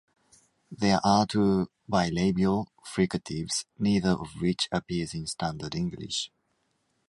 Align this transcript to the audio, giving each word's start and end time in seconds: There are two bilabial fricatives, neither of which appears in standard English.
There 0.71 0.99
are 1.03 1.27
two 1.27 1.69
bilabial 1.87 2.65
fricatives, 2.83 3.65
neither 3.77 4.09
of 4.13 4.41
which 4.41 4.67
appears 4.71 5.13
in 5.13 5.27
standard 5.27 5.75
English. 5.75 6.31